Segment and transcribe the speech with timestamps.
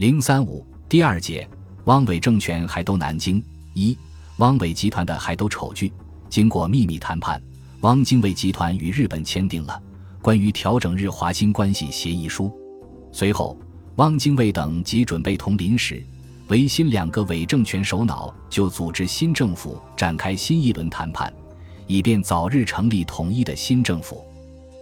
[0.00, 1.46] 零三五第二节，
[1.84, 3.94] 汪伪政权还都南京一，
[4.38, 5.92] 汪伪集团的还都丑剧。
[6.30, 7.38] 经过秘密谈判，
[7.82, 9.78] 汪精卫集团与日本签订了
[10.22, 12.50] 关于调整日华新关系协议书。
[13.12, 13.58] 随后，
[13.96, 16.02] 汪精卫等即准备同临时、
[16.48, 21.30] 维新两个伪政权首脑就组织新政府展开新一轮谈判，
[21.86, 24.24] 以便早日成立统一的新政府。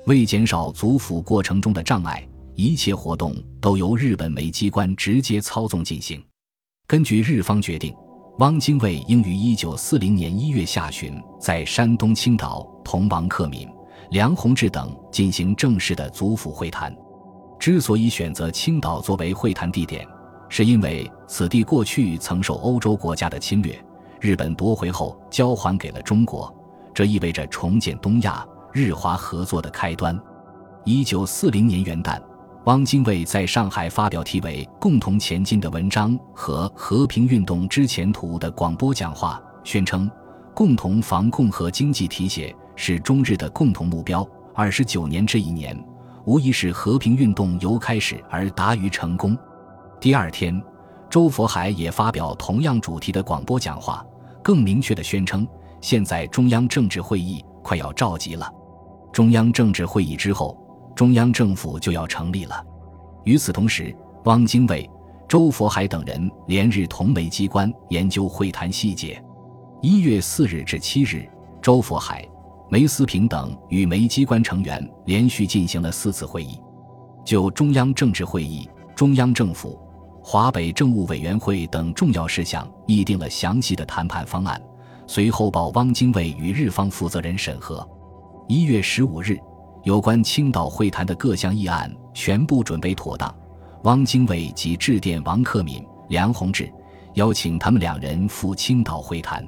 [0.06, 2.24] 为减少组府过程中的障碍，
[2.58, 6.20] 一切活动都由日本媒机关直接操纵进行。
[6.88, 7.94] 根据日方决定。
[8.40, 13.68] 汪精卫应于一九四零年一月下旬在山东青岛同王克敏、
[14.12, 16.96] 梁鸿志等进行正式的族府会谈。
[17.58, 20.06] 之所以选择青岛作为会谈地点，
[20.48, 23.76] 是因为此地过去曾受欧洲国家的侵略，
[24.20, 26.52] 日本夺回后交还给了中国，
[26.94, 30.16] 这意味着重建东亚日华合作的开端。
[30.84, 32.20] 一九四零年元旦。
[32.68, 40.10] 汪精卫在上海发表题为《共同前进》的文章和《和平运动之前途》的广播讲话，宣称
[40.54, 44.22] 共同防共和经济提携是中日的共同目标。
[44.54, 45.82] 二十九年这一年，
[46.26, 49.34] 无疑是和平运动由开始而达于成功。
[49.98, 50.62] 第二天，
[51.08, 54.04] 周佛海也发表同样主题的广播讲话，
[54.44, 55.48] 更明确地宣称，
[55.80, 58.46] 现在中央政治会议快要召集了。
[59.10, 60.67] 中央政治会议之后。
[60.98, 62.60] 中央政府就要成立了。
[63.22, 64.90] 与此同时，汪精卫、
[65.28, 69.22] 周佛海等人连日同梅机关研究会谈细节。
[69.80, 71.24] 一月四日至七日，
[71.62, 72.28] 周佛海、
[72.68, 76.60] 梅思平等与梅机关成员连续进行了四次会议，
[77.24, 79.78] 就中央政治会议、中央政府、
[80.20, 84.60] 华北政务委员会等重要事项议定了详细的谈判方案，
[85.06, 87.88] 随后报汪精卫与日方负责人审核。
[88.48, 89.38] 一月十五日。
[89.88, 93.34] 有关青岛会谈的各项议案全部准备妥当，
[93.84, 96.70] 汪精卫即致电王克敏、梁鸿志，
[97.14, 99.42] 邀请他们两人赴青岛会谈。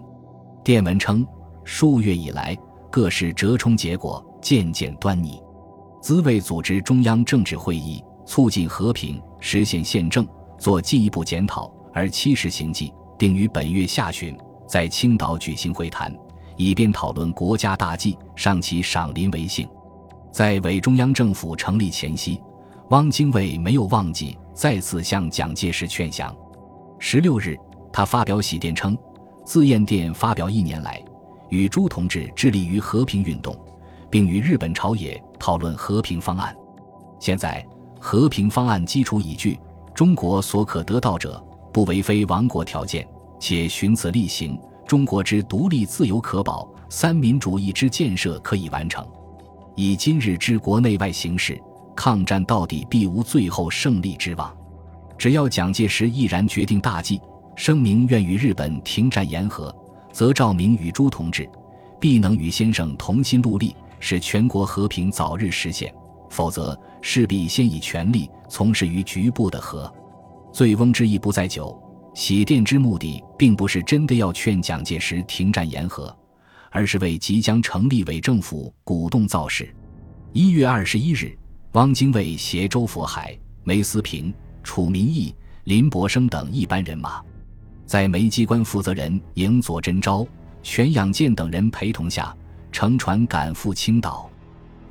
[0.64, 1.26] 电文称：
[1.62, 2.56] 数月以来，
[2.90, 5.38] 各式折冲结果渐渐端倪，
[6.00, 10.26] 兹为组织中央政治会议，促进和平，实现宪政，
[10.58, 14.34] 做进一步检讨，而七时行迹，定于本月下旬
[14.66, 16.10] 在青岛举行会谈，
[16.56, 19.68] 以便讨论国家大计，上其赏临为幸。
[20.30, 22.40] 在伪中央政府成立前夕，
[22.90, 26.34] 汪精卫没有忘记再次向蒋介石劝降。
[26.98, 27.56] 十六日，
[27.92, 28.96] 他发表喜电称
[29.44, 31.02] ：“自燕电发表一年来，
[31.48, 33.56] 与朱同志致力于和平运动，
[34.08, 36.54] 并与日本朝野讨论和平方案。
[37.18, 37.64] 现在
[37.98, 39.58] 和平方案基础已具，
[39.94, 41.42] 中国所可得到者，
[41.72, 43.06] 不为非亡国条件，
[43.40, 49.04] 且循此例行，中国之独立自由可保，三民主义之建设可以完成。”
[49.80, 51.58] 以今日之国内外形势，
[51.96, 54.54] 抗战到底必无最后胜利之望。
[55.16, 57.18] 只要蒋介石毅然决定大计，
[57.56, 59.74] 声明愿与日本停战言和，
[60.12, 61.48] 则赵明与朱同志
[61.98, 65.88] 必能与先生同心戮力，使全国和平早日实现；
[66.28, 69.90] 否则，势必先以权力从事于局部的和。
[70.52, 71.74] 醉翁之意不在酒，
[72.12, 76.14] 喜殿之目的并不是真的要劝蒋介石停战言和。
[76.70, 79.68] 而是为即将成立伪政府鼓动造势。
[80.32, 81.36] 一月二十一日，
[81.72, 84.32] 汪精卫携周佛海、梅思平、
[84.62, 87.20] 楚民义、林伯生等一班人马，
[87.84, 90.26] 在梅机关负责人营佐真昭、
[90.62, 92.34] 全养健等人陪同下，
[92.70, 94.30] 乘船赶赴青岛。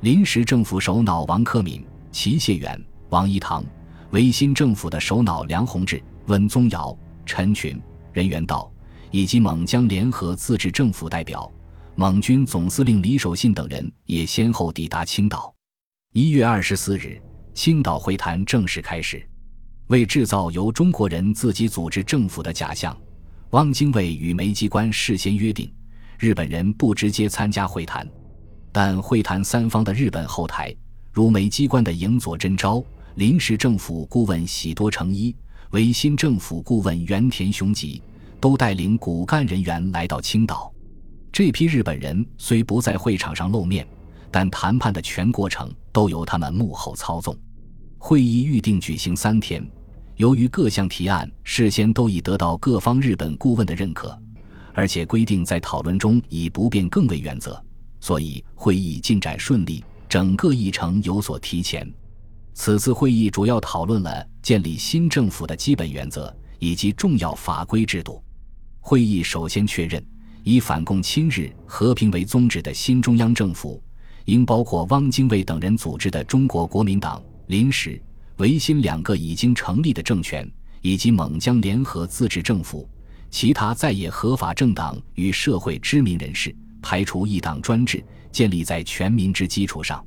[0.02, 3.64] 临时政府首脑王克敏、齐燮远、王一堂，
[4.10, 7.80] 维新政府的首脑梁鸿志、温宗尧、陈群、
[8.12, 8.70] 任元道，
[9.10, 11.50] 以及蒙江联合自治政府代表。
[12.00, 15.54] 蒙军总司令李守信等人也先后抵达青岛。
[16.14, 17.20] 一月二十四日，
[17.52, 19.22] 青岛会谈正式开始。
[19.88, 22.96] 为制造由中国人自己组织政府的假象，
[23.50, 25.70] 汪精卫与梅机关事先约定，
[26.18, 28.08] 日本人不直接参加会谈。
[28.72, 30.74] 但会谈三方的日本后台，
[31.12, 32.82] 如梅机关的营佐真昭、
[33.16, 35.36] 临时政府顾问喜多诚一、
[35.72, 38.00] 维新政府顾问原田雄吉，
[38.40, 40.72] 都带领骨干人员来到青岛。
[41.32, 43.86] 这批日本人虽不在会场上露面，
[44.30, 47.36] 但谈判的全过程都由他们幕后操纵。
[47.98, 49.64] 会议预定举行三天，
[50.16, 54.18] 由于各项提案事先都已得到各方日本顾问的认可，
[54.74, 57.62] 而且规定在讨论中以不变更为原则，
[58.00, 61.88] 所以会议进展顺利，整个议程有所提前。
[62.54, 68.20] 此次会议主要讨论了建立新政府的基本原则以及重要法规制度。
[68.80, 70.04] 会议首先确认。
[70.42, 73.82] 以反共亲日和平为宗旨的新中央政府，
[74.24, 78.00] 应包括汪精卫等人组织的中国国民党、临时、
[78.36, 80.50] 维新两个已经成立的政权，
[80.80, 82.88] 以及蒙江联合自治政府、
[83.30, 88.02] 其他在野合法政党与社会知名人士，排除一党专制，
[88.32, 90.04] 建立在全民之基础上，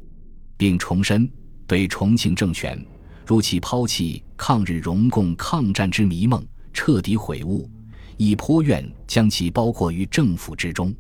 [0.58, 1.30] 并重申
[1.68, 2.84] 对重庆政权，
[3.26, 6.44] 如其抛弃抗日荣共抗战之迷梦，
[6.74, 7.70] 彻底悔悟，
[8.18, 10.94] 以颇愿将其包括于政府之中。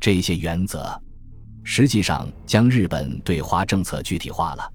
[0.00, 1.00] 这些原则，
[1.62, 4.72] 实际上将日本对华政策具体化了。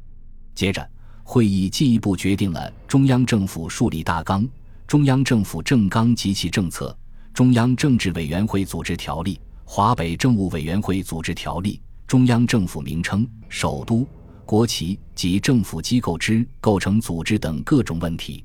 [0.55, 0.87] 接着。
[1.23, 4.45] 会议进一步决定了中央政府树立大纲、
[4.85, 6.97] 中央政府政纲及其政策、
[7.33, 14.05] 中央政治委员会组织条例、华北政务委员会组织条例、中央政府名称、首都、
[14.45, 18.43] 国旗及政府机构之构成组织等各种问题。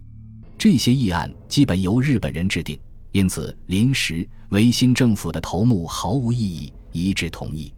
[0.56, 2.78] 这些议案基本由日本人制定，
[3.16, 7.72] 因此临时维新政府的头目毫无异议，一致同意。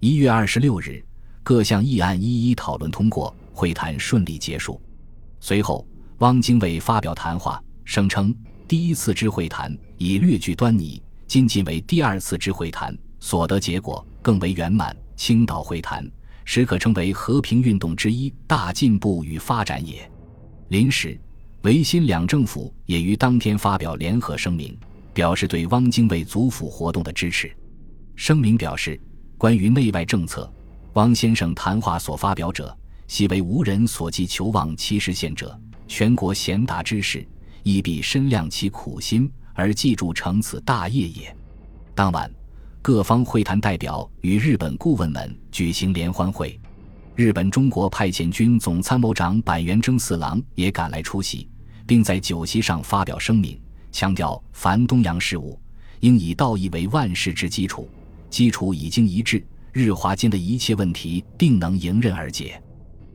[0.00, 1.00] 一月二十六日，
[1.44, 3.32] 各项议案一一讨论通过。
[3.52, 4.80] 会谈顺利结束，
[5.38, 5.86] 随后
[6.18, 8.34] 汪精卫发表谈话，声称
[8.66, 14.96] 第一次之会谈已略具端倪，今进为第二次之会谈，所得结果更为圆满。
[15.14, 16.04] 青岛会谈
[16.44, 20.10] 实可称为和平运动之一大进步与发展也。
[20.70, 21.20] 临时，
[21.62, 24.76] 维新两政府也于当天发表联合声明，
[25.14, 27.54] 表示对汪精卫祖府活动的支持。
[28.16, 29.00] 声明表示，
[29.38, 30.52] 关于内外政策，
[30.94, 32.76] 汪先生谈话所发表者。
[33.06, 35.56] 系为无人所寄求望其实现者，
[35.86, 37.24] 全国贤达之士，
[37.62, 41.36] 亦必深量其苦心而记住成此大业也。
[41.94, 42.32] 当晚，
[42.80, 46.58] 各方会谈代表与日本顾问们举行联欢会，
[47.14, 51.46] 日本中国派遣军总参谋长板垣征四郎也赶来出席，
[51.92, 53.60] 并在酒席上发表声明，
[53.90, 55.60] 强调凡东洋事务，
[56.00, 57.86] 应以道义为万事之基础，
[58.30, 62.58] 基础已经一致，日华间的一切问题定能迎刃而解。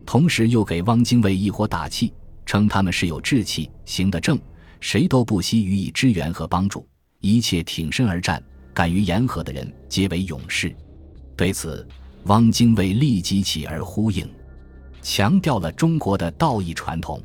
[0.06, 2.14] 同时又给汪精卫一伙打气，
[2.46, 4.40] 称他们是有志气、行得正，
[4.80, 6.88] 谁都不惜予以支援和帮助，
[7.20, 8.40] 一切挺身而战、
[8.76, 10.72] 敢于言和的人皆为勇士。
[11.36, 11.84] 对此，
[12.26, 14.30] 汪精卫立即起而呼应，
[15.02, 17.20] 强调了中国的道义传统。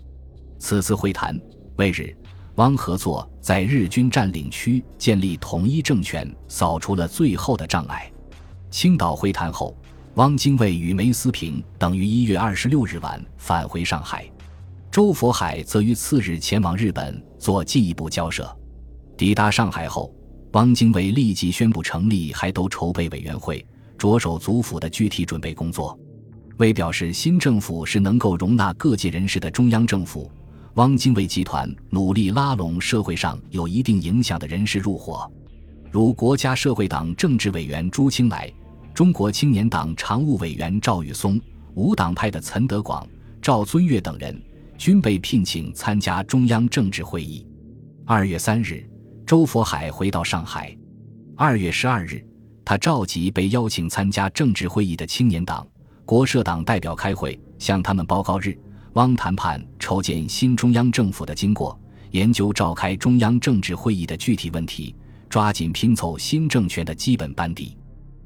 [0.62, 1.36] 此次会谈，
[1.74, 2.16] 为日
[2.54, 8.08] 汪合作在日军占领区建立统一政权扫除了最后的障碍。
[8.70, 9.76] 青岛会谈后。
[10.16, 14.30] 汪精卫与梅思平等于一月二十六日晚返回上海，
[14.90, 18.46] 周佛海则于次日前往日本做进一步交涉。
[19.16, 20.14] 抵达上海后，
[20.52, 23.66] 汪精卫立即宣布成立海斗筹备委员会，
[23.96, 25.98] 着手祖府的具体准备工作。
[26.58, 30.30] 为表示新政府是能够容纳各界人士的中央政府，
[30.76, 35.30] 汪精卫集团努力拉拢社会上有一定影响的人士入伙，
[35.90, 38.50] 如国家社会党政治委员朱清来。
[38.94, 41.38] 中国青年党常务委员赵宇松、
[41.74, 43.06] 无党派的岑德广、
[43.42, 44.38] 赵尊岳等人
[44.78, 47.46] 均被聘请参加中央政治会议。
[48.06, 48.82] 二月三日，
[49.26, 50.74] 周佛海回到上海。
[51.36, 52.24] 二月十二日，
[52.64, 55.66] 他召集被邀请参加政治会议的青年党、
[56.06, 58.56] 国社党代表开会，向他们报告日
[58.94, 61.78] 汪谈判筹建新中央政府的经过，
[62.10, 64.94] 研究召开中央政治会议的具体问题，
[65.30, 67.74] 抓紧拼凑新政权的基本班底。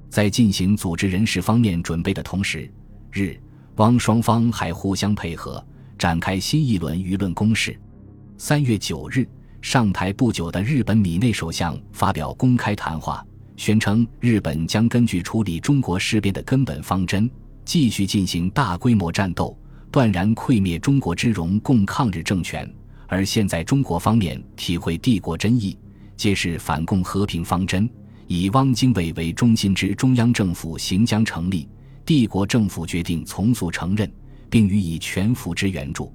[0.09, 2.69] 在进行组织人事方面准备的同时，
[3.13, 3.39] 日
[3.77, 5.65] 汪双方还互相配合，
[5.97, 7.79] 展开新一轮舆论攻势。
[8.37, 9.25] 三月九日，
[9.63, 13.25] 上台不久的日本米内首相发表公开谈话，
[13.57, 17.31] 宣称日本将根据处理中国事变的根本方针，
[17.65, 19.57] 继续进行大规模战斗，
[19.97, 22.71] 断然溃灭中国之荣共抗日政权。
[23.07, 25.75] 而现在中国方面体会帝国真意，
[26.19, 27.89] 皆是反共和平方针。
[28.27, 31.67] 以汪精卫为中心之中央政府行将成立，
[32.05, 34.13] 帝国政府决定从速承认，
[34.51, 36.13] 并予以全幅之援助。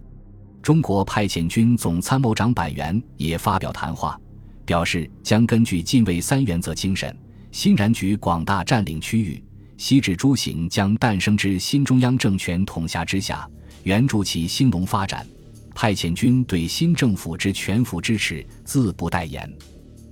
[0.62, 4.16] 中国派遣军总参谋长板垣也发表谈话，
[4.64, 7.18] 表示将根据近卫三原则精神，
[7.52, 9.44] 欣然举广大占领区域，
[9.76, 13.50] 西至诸行将诞生之新中央政权统辖之下，
[13.84, 15.26] 援助其兴隆发展。
[15.74, 19.52] 派遣军对新政府之全幅支持，自不待言。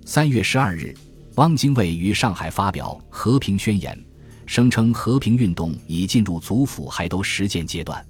[0.06, 0.96] 三月十二日。
[1.36, 3.98] 汪精卫于上海发表和平宣言，
[4.46, 8.06] 声称和平运动已进入祖府海都实践阶段。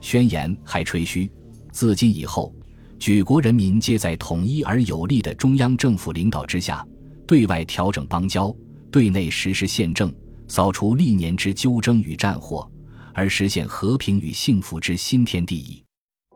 [0.00, 1.30] 宣言还吹嘘，
[1.70, 2.52] 自今以后，
[2.98, 6.84] 举国人民皆在统一而有力的中央政府领导之下，
[7.28, 8.52] 对外调整邦交，
[8.90, 10.12] 对内实施宪政，
[10.48, 12.68] 扫除历年之纠争与战祸，
[13.14, 15.82] 而实现和平与幸福之新天地矣。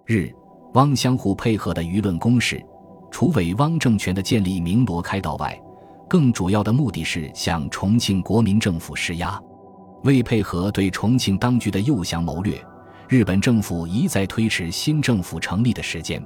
[0.06, 0.32] 日
[0.74, 2.64] 汪相互配合的舆论攻势，
[3.10, 5.60] 除为汪政权的建立鸣锣开道外，
[6.08, 9.38] 更主要的目的是向重庆国民政府施压，
[10.04, 12.58] 为配合对重庆当局的诱降谋略，
[13.08, 16.22] 日本政府一再推迟新政府成立的时间。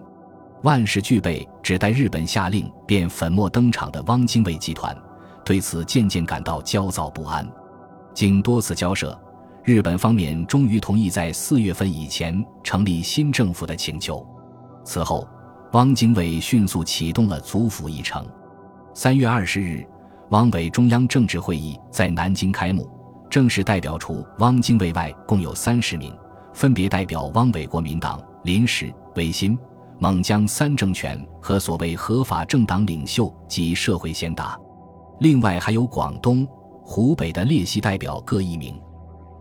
[0.63, 4.97] 万事俱备，只待日本下令，便粉墨登场的汪精卫集团，
[5.45, 7.45] 对此渐渐感到焦躁不安。
[8.15, 9.21] 经多次交涉，
[9.65, 14.27] 日本方面终于同意在四月份以前成立新政府的请求。
[14.85, 15.27] 此后，
[15.73, 18.27] 汪精卫迅速启动了组府议程。
[18.93, 19.87] 三月二十日，
[20.31, 22.91] 汪伪中央政治会议在南京开幕，
[23.31, 26.13] 正式代表除汪精卫外，共有三十名，
[26.53, 29.57] 分别代表汪伪国民党、临时、维新。
[30.01, 34.59] 蒙江三政权和所谓合法政党领袖及社会贤达，
[35.21, 36.45] 另外还有广东、
[36.83, 38.75] 湖北的列席代表各一名。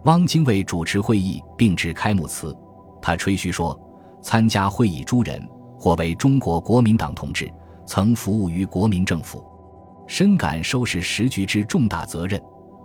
[0.05, 2.57] 汪精卫主持会议并致开幕词，
[2.99, 3.79] 他吹嘘说
[4.19, 7.51] ：“参加会议诸人，或为中国国民党同志，
[7.85, 9.45] 曾服务于国民政府，
[10.07, 12.39] 深感收拾时局之重大责任；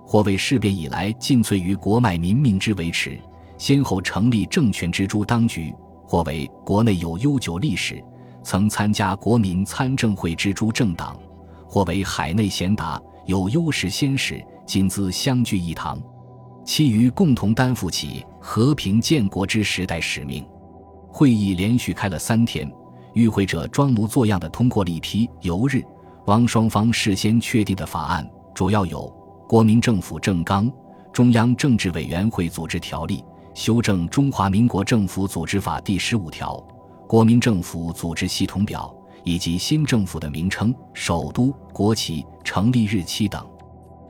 [0.06, 3.18] 或为事变以来尽瘁于国脉民命之维持，
[3.56, 5.75] 先后成立政权之诸当局。”
[6.08, 8.00] 或为国内有悠久历史，
[8.44, 11.16] 曾参加国民参政会之诸政党；
[11.66, 16.00] 或为海内贤达，有优势先史，今兹相聚一堂，
[16.66, 20.44] 其余共同担负起和平建国之时代使命。
[21.08, 22.68] 会议连续开了三天，
[23.14, 25.80] 与会者装模作样的通过了一批由日
[26.26, 28.99] 汪双方事先确定的法案，主要有
[29.49, 30.66] 《国民政府政纲》
[31.12, 33.18] 《中央政治委员会组织条例》。
[33.54, 36.56] 修正《中华民国政府组织法》第十五条，
[37.06, 38.94] 《国民政府组织系统表》，
[39.25, 43.42] 以及新政府的名称、首都、国旗、成立日期等。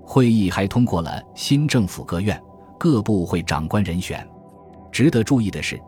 [0.03, 2.41] 会议还通过了新政府各院、
[2.79, 4.27] 各部会长官人选。
[4.93, 5.81] 值得注意的是，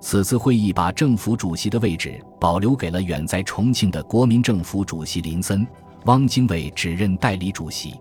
[0.00, 5.66] 此次会议把政府主席的位置保留给了远在重庆的国民政府主席林森，
[6.04, 7.94] 汪精卫只任代理主席。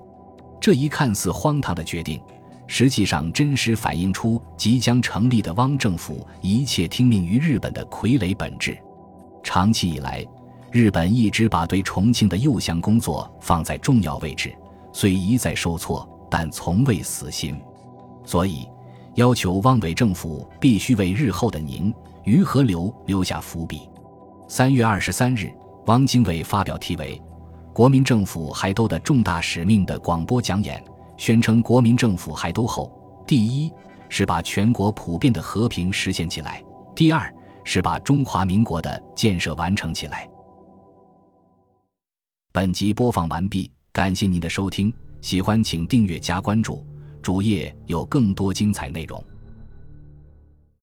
[0.59, 2.21] 这一看似荒唐的决定。
[2.67, 8.77] 实际上，真实反映出即将成立的汪政府一切听命于日本的傀儡本质。
[9.43, 10.25] 长期以来，
[10.71, 14.55] 日本一直把对重庆的诱降工作放在重要位置，
[14.93, 17.59] 虽一再受挫，但从未死心。
[18.31, 18.65] 所以，
[19.15, 23.81] 要求汪伪政府必须为日后的宁于河流留下伏笔。
[24.47, 25.51] 三月二十三日，
[25.87, 27.21] 汪精卫发表题为
[27.73, 30.81] 《国民政府还都的重大使命》的广播讲演。
[31.17, 32.89] 宣称国民政府还都后，
[33.27, 33.69] 第一
[34.07, 36.63] 是把全国普遍的和平实现起来，
[36.95, 37.29] 第二
[37.65, 40.25] 是把中华民国的建设完成起来。
[42.53, 46.87] 本集播放完毕，感谢您的收听，喜欢请订阅加关注，
[47.21, 49.23] 主页有更多精彩内容。